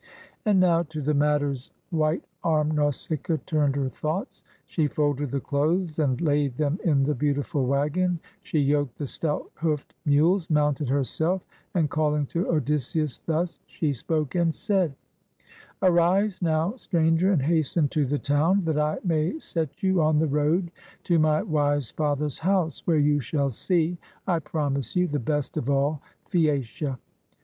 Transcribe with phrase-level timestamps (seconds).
[0.45, 4.43] And now to other matters white armed Nausicaa turned her thoughts.
[4.65, 9.51] She folded the clothes and laid them in the beautiful wagon, she yoked the stout
[9.53, 11.43] hoofed mules, mounted herself,
[11.75, 14.95] and calUng to Odysseus thus she spoke and said:—
[15.83, 20.25] "Arise now, stranger, and hasten to the town, that I may set you on the
[20.25, 20.71] road
[21.03, 25.69] to my wise father's house, where you shall see, I promise you, the best of
[25.69, 26.97] all Phaeacia.